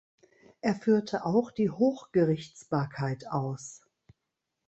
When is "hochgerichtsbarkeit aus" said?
1.69-3.81